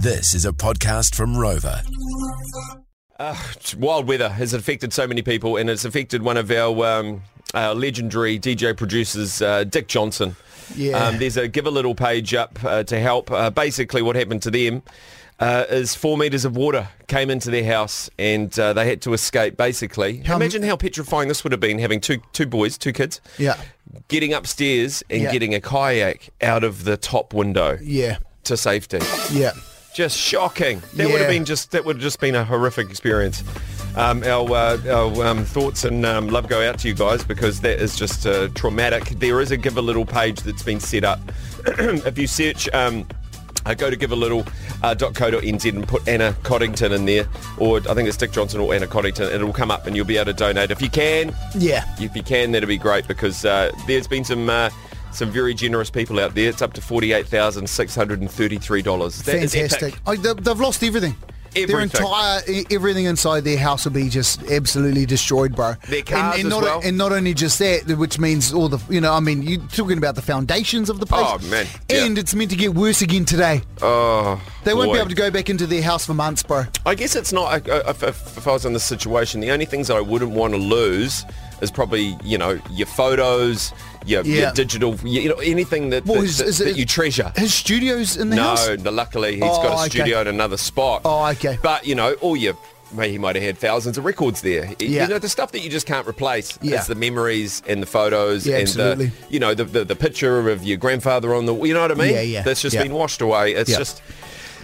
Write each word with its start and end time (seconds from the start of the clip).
This 0.00 0.34
is 0.34 0.44
a 0.44 0.52
podcast 0.52 1.14
from 1.14 1.34
Rova. 1.34 1.82
wild 3.76 4.06
weather 4.06 4.28
has 4.28 4.52
affected 4.52 4.92
so 4.92 5.06
many 5.06 5.22
people 5.22 5.56
and 5.56 5.68
it's 5.68 5.84
affected 5.84 6.22
one 6.22 6.36
of 6.36 6.50
our 6.50 6.84
um, 6.86 7.22
uh, 7.54 7.74
legendary 7.74 8.38
DJ 8.38 8.76
producers, 8.76 9.42
uh, 9.42 9.64
Dick 9.64 9.88
Johnson. 9.88 10.36
Yeah. 10.76 10.92
Um, 10.98 11.18
there's 11.18 11.36
a 11.36 11.48
Give 11.48 11.66
a 11.66 11.70
Little 11.70 11.94
page 11.94 12.34
up 12.34 12.62
uh, 12.64 12.84
to 12.84 13.00
help. 13.00 13.30
Uh, 13.30 13.50
basically 13.50 14.02
what 14.02 14.14
happened 14.16 14.42
to 14.42 14.50
them 14.50 14.82
uh, 15.40 15.64
is 15.70 15.94
four 15.94 16.16
metres 16.18 16.44
of 16.44 16.56
water 16.56 16.88
came 17.08 17.30
into 17.30 17.50
their 17.50 17.64
house 17.64 18.08
and 18.18 18.56
uh, 18.58 18.72
they 18.72 18.86
had 18.88 19.00
to 19.02 19.12
escape 19.14 19.56
basically. 19.56 20.18
How 20.18 20.34
m- 20.36 20.42
Imagine 20.42 20.62
how 20.62 20.76
petrifying 20.76 21.28
this 21.28 21.42
would 21.42 21.52
have 21.52 21.60
been 21.60 21.78
having 21.78 22.00
two, 22.00 22.18
two 22.32 22.46
boys, 22.46 22.76
two 22.78 22.92
kids, 22.92 23.20
Yeah. 23.38 23.56
getting 24.08 24.32
upstairs 24.32 25.02
and 25.10 25.22
Yeah. 25.22 25.32
getting 25.32 25.54
a 25.54 25.60
kayak 25.60 26.28
out 26.42 26.62
of 26.64 26.84
the 26.84 26.96
top 26.96 27.32
window 27.34 27.78
Yeah. 27.82 28.18
to 28.44 28.56
safety. 28.56 28.98
Yeah. 29.32 29.52
Just 29.98 30.16
shocking. 30.16 30.80
That 30.94 31.10
would 31.10 31.20
have 31.20 31.28
been 31.28 31.44
just 31.44 31.72
that 31.72 31.84
would 31.84 31.96
have 31.96 32.02
just 32.04 32.20
been 32.20 32.36
a 32.36 32.44
horrific 32.44 32.88
experience. 32.88 33.42
Um, 33.96 34.22
our 34.22 34.48
uh, 34.48 34.78
our 34.88 35.26
um, 35.26 35.44
thoughts 35.44 35.82
and 35.82 36.06
um, 36.06 36.28
love 36.28 36.46
go 36.46 36.62
out 36.62 36.78
to 36.78 36.88
you 36.88 36.94
guys 36.94 37.24
because 37.24 37.62
that 37.62 37.80
is 37.80 37.96
just 37.96 38.24
uh, 38.24 38.46
traumatic. 38.54 39.06
There 39.18 39.40
is 39.40 39.50
a 39.50 39.56
give 39.56 39.76
a 39.76 39.82
little 39.82 40.06
page 40.06 40.38
that's 40.42 40.62
been 40.62 40.78
set 40.78 41.02
up. 41.02 41.18
if 41.66 42.16
you 42.16 42.28
search. 42.28 42.72
Um, 42.72 43.08
uh, 43.66 43.74
go 43.74 43.90
to 43.90 43.96
givealittle.co.nz 43.96 45.74
and 45.74 45.88
put 45.88 46.06
Anna 46.06 46.32
Coddington 46.44 46.92
in 46.92 47.04
there, 47.04 47.26
or 47.58 47.78
I 47.78 47.92
think 47.94 48.08
it's 48.08 48.16
Dick 48.16 48.30
Johnson 48.30 48.60
or 48.60 48.72
Anna 48.72 48.86
Coddington, 48.86 49.26
and 49.26 49.34
it'll 49.34 49.52
come 49.52 49.72
up 49.72 49.86
and 49.88 49.96
you'll 49.96 50.06
be 50.06 50.16
able 50.16 50.26
to 50.26 50.32
donate. 50.32 50.70
If 50.70 50.80
you 50.80 50.88
can, 50.88 51.34
Yeah. 51.56 51.84
if 51.98 52.14
you 52.14 52.22
can, 52.22 52.52
that'd 52.52 52.68
be 52.68 52.78
great 52.78 53.08
because 53.08 53.44
uh, 53.44 53.72
there's 53.88 54.06
been 54.06 54.24
some 54.24 54.48
uh, 54.48 54.70
some 55.12 55.30
very 55.30 55.54
generous 55.54 55.90
people 55.90 56.18
out 56.20 56.34
there. 56.34 56.48
It's 56.48 56.62
up 56.62 56.72
to 56.74 56.80
forty-eight 56.80 57.26
thousand 57.26 57.68
six 57.68 57.94
hundred 57.94 58.20
and 58.20 58.30
thirty-three 58.30 58.82
dollars. 58.82 59.20
Fantastic. 59.22 59.94
Oh, 60.06 60.14
they, 60.16 60.32
they've 60.34 60.60
lost 60.60 60.82
everything. 60.82 61.16
Their 61.54 61.62
Everything. 61.64 62.02
entire 62.02 62.42
e- 62.46 62.66
everything 62.70 63.06
inside 63.06 63.40
their 63.40 63.56
house 63.58 63.86
will 63.86 63.92
be 63.92 64.10
just 64.10 64.42
absolutely 64.44 65.06
destroyed, 65.06 65.56
bro. 65.56 65.74
Their 65.88 66.02
cars 66.02 66.34
and, 66.38 66.44
and 66.44 66.52
as 66.52 66.60
not, 66.60 66.62
well. 66.62 66.80
And 66.84 66.98
not 66.98 67.10
only 67.10 67.32
just 67.32 67.58
that, 67.58 67.86
which 67.96 68.18
means 68.18 68.52
all 68.52 68.68
the 68.68 68.78
you 68.92 69.00
know, 69.00 69.14
I 69.14 69.20
mean, 69.20 69.42
you're 69.42 69.58
talking 69.68 69.96
about 69.96 70.14
the 70.14 70.22
foundations 70.22 70.90
of 70.90 71.00
the 71.00 71.06
place. 71.06 71.24
Oh, 71.26 71.38
man. 71.48 71.66
Yeah. 71.90 72.04
And 72.04 72.18
it's 72.18 72.34
meant 72.34 72.50
to 72.50 72.56
get 72.56 72.74
worse 72.74 73.00
again 73.00 73.24
today. 73.24 73.62
Oh, 73.80 74.40
They 74.64 74.74
won't 74.74 74.88
boy. 74.90 74.92
be 74.96 74.98
able 75.00 75.08
to 75.08 75.16
go 75.16 75.30
back 75.30 75.48
into 75.48 75.66
their 75.66 75.82
house 75.82 76.04
for 76.04 76.12
months, 76.14 76.42
bro. 76.42 76.64
I 76.84 76.94
guess 76.94 77.16
it's 77.16 77.32
not. 77.32 77.66
uh, 77.68 77.82
If, 77.88 78.02
if, 78.02 78.36
if 78.36 78.46
I 78.46 78.52
was 78.52 78.66
in 78.66 78.74
this 78.74 78.84
situation, 78.84 79.40
the 79.40 79.50
only 79.50 79.64
things 79.64 79.88
that 79.88 79.96
I 79.96 80.02
wouldn't 80.02 80.32
want 80.32 80.52
to 80.52 80.60
lose 80.60 81.24
is 81.60 81.70
probably 81.70 82.16
you 82.24 82.38
know 82.38 82.60
your 82.70 82.86
photos, 82.86 83.72
your, 84.06 84.22
your 84.24 84.52
digital, 84.52 84.94
you 85.04 85.20
you 85.22 85.28
know 85.28 85.36
anything 85.36 85.90
that, 85.90 86.04
Well, 86.06 86.20
that, 86.20 86.24
is- 86.26 86.38
that, 86.38 86.46
is 86.48 86.58
that 86.58 86.68
it- 86.68 86.76
you 86.76 86.86
treasure. 86.86 87.32
His 87.36 87.52
studio's 87.54 88.16
in 88.16 88.30
the 88.30 88.36
No, 88.36 88.42
house. 88.42 88.68
no, 88.78 88.90
luckily 88.90 89.34
he's 89.34 89.42
Oh, 89.44 89.62
got 89.62 89.66
a 89.66 89.68
oh, 89.70 89.80
okay. 89.82 89.88
studio 89.90 90.20
in 90.20 90.26
another 90.28 90.56
spot. 90.56 91.02
Oh, 91.04 91.26
okay. 91.30 91.58
But 91.62 91.86
you 91.86 91.94
know, 91.94 92.12
all 92.14 92.36
your 92.36 92.56
he 93.02 93.18
might 93.18 93.36
have 93.36 93.44
had 93.44 93.58
thousands 93.58 93.98
of 93.98 94.06
records 94.06 94.40
there. 94.40 94.64
Yeah. 94.78 95.02
You 95.02 95.08
know, 95.10 95.18
the 95.18 95.28
stuff 95.28 95.52
that 95.52 95.60
you 95.60 95.68
just 95.68 95.86
can't 95.86 96.08
replace. 96.08 96.58
Yeah. 96.62 96.76
It's 96.78 96.86
the 96.86 96.94
memories 96.94 97.62
and 97.68 97.82
the 97.82 97.86
photos 97.86 98.46
Yeah, 98.46 98.54
and 98.54 98.62
absolutely. 98.62 99.06
the, 99.08 99.14
you 99.28 99.38
know, 99.40 99.52
the, 99.52 99.64
the, 99.64 99.84
the 99.84 99.94
picture 99.94 100.48
of 100.48 100.64
your 100.64 100.78
grandfather 100.78 101.34
on 101.34 101.44
the, 101.44 101.54
you 101.54 101.74
know 101.74 101.82
what 101.82 101.90
I 101.92 101.94
mean? 101.96 102.14
Yeah, 102.14 102.22
yeah, 102.22 102.42
That's 102.42 102.62
just 102.62 102.74
yeah. 102.74 102.82
been 102.84 102.94
washed 102.94 103.20
away. 103.20 103.52
It's 103.52 103.68
Yeah. 103.70 103.76
just, 103.76 104.00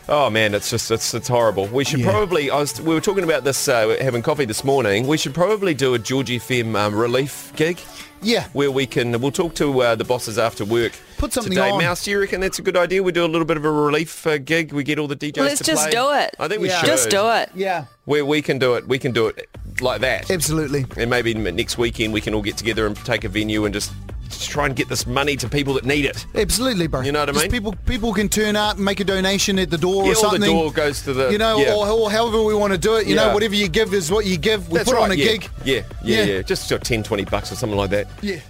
oh 0.09 0.31
man, 0.31 0.55
it's 0.55 0.71
just, 0.71 0.91
it's, 0.91 1.15
it's 1.15 1.29
horrible. 1.29 1.67
We 1.67 1.85
should 1.85 2.01
Yeah. 2.01 2.11
probably, 2.11 2.51
I 2.51 2.59
was, 2.59 2.81
we 2.81 2.95
were 2.95 3.01
talking 3.01 3.25
about 3.25 3.45
this, 3.45 3.69
uh, 3.69 3.97
having 4.01 4.23
coffee 4.23 4.45
this 4.45 4.65
morning. 4.65 5.07
We 5.07 5.17
should 5.17 5.35
probably 5.35 5.75
do 5.75 5.95
a 5.95 5.99
George 5.99 6.29
FM 6.31 6.77
um, 6.77 6.95
relief 6.95 7.53
gig. 7.57 7.79
Yeah. 8.23 8.47
Where 8.55 8.71
we 8.71 8.87
can, 8.87 9.21
we'll 9.21 9.31
talk 9.33 9.55
to 9.57 9.83
uh, 9.83 9.95
the 9.97 10.05
bosses 10.05 10.39
after 10.39 10.65
work. 10.65 10.93
Put 11.19 11.35
something 11.35 11.53
today. 11.53 11.69
on. 11.69 11.79
Mouse, 11.79 12.05
do 12.05 12.11
you 12.11 12.21
reckon 12.21 12.41
that's 12.41 12.59
a 12.59 12.63
good 12.63 12.77
idea? 12.77 13.03
We 13.03 13.13
do 13.13 13.23
a 13.25 13.29
little 13.29 13.45
bit 13.45 13.59
of 13.59 13.65
a 13.67 13.71
relief 13.71 14.27
uh, 14.27 14.39
gig. 14.39 14.73
We 14.73 14.83
get 14.83 14.99
all 14.99 15.07
the 15.09 15.17
DJs 15.17 15.37
Let's 15.37 15.59
to 15.59 15.65
just 15.65 15.83
play. 15.83 15.91
do 15.93 16.11
it. 16.13 16.35
I 16.39 16.49
think 16.49 16.63
we 16.63 16.69
Yeah. 16.69 16.81
should. 16.81 16.87
Just 16.87 17.11
do 17.11 17.29
it. 17.31 17.51
Yeah. 17.55 17.85
Where 18.07 18.25
we 18.25 18.41
can 18.41 18.59
do 18.59 18.75
it, 18.75 18.89
we 18.89 18.99
can 18.99 19.13
do 19.13 19.27
it 19.27 19.47
like 19.83 20.01
that. 20.01 20.31
Absolutely. 20.31 20.87
And 20.97 21.11
maybe 21.11 21.35
next 21.35 21.77
weekend 21.77 22.15
we 22.15 22.23
can 22.23 22.33
all 22.35 22.41
get 22.43 22.57
together 22.57 22.87
and 22.87 22.97
take 23.05 23.25
a 23.25 23.29
venue 23.29 23.67
and 23.67 23.75
just, 23.75 23.93
just 24.29 24.51
try 24.51 24.67
and 24.67 24.75
get 24.77 24.89
this 24.89 25.07
money 25.07 25.37
to 25.37 25.49
people 25.49 25.75
that 25.75 25.85
need 25.85 26.05
it. 26.05 26.27
Absolutely, 26.35 26.87
bro. 26.87 27.01
You 27.03 27.13
know 27.13 27.21
what 27.21 27.29
I 27.31 27.33
Just 27.33 27.45
mean? 27.45 27.51
People 27.53 27.75
people 27.87 28.13
can 28.13 28.29
turn 28.29 28.57
up, 28.57 28.77
and 28.77 28.85
make 28.85 29.01
a 29.01 29.05
donation 29.05 29.59
at 29.59 29.71
the 29.71 29.79
door 29.79 29.95
Yeah, 29.95 30.01
or 30.01 30.05
or 30.11 30.15
the 30.15 30.21
something. 30.21 30.41
door 30.43 30.73
goes 30.73 31.03
to 31.03 31.13
the- 31.13 31.31
You 31.31 31.39
know, 31.39 31.59
yeah. 31.59 31.75
or, 31.75 31.87
or 31.89 32.11
however 32.11 32.43
we 32.43 32.55
want 32.55 32.73
to 32.73 32.79
do 32.79 32.97
it. 32.97 33.07
You 33.07 33.15
Yeah. 33.15 33.29
know, 33.29 33.35
whatever 33.35 33.55
you 33.55 33.69
give 33.69 33.95
is 33.95 34.11
what 34.11 34.27
you 34.27 34.37
give. 34.37 34.69
We 34.71 34.79
That's 34.79 34.89
put 34.91 34.97
right. 34.97 35.05
on 35.05 35.11
a 35.13 35.17
gig. 35.17 35.49
Yeah, 35.65 35.83
yeah, 36.03 36.25
yeah. 36.25 36.43
Just 36.43 36.71
of 36.71 36.83
10, 36.83 37.03
20 37.03 37.25
bucks 37.25 37.53
or 37.53 37.57
something 37.57 37.79
like 37.79 37.91
that. 37.91 38.09
Yeah. 38.23 38.41